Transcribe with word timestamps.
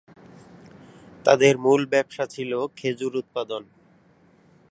তাদের 1.25 1.53
মূল 1.57 1.81
ব্যবসা 1.85 2.25
ছিল 2.25 2.51
খেজুর 2.77 3.13
উৎপাদন। 3.15 3.63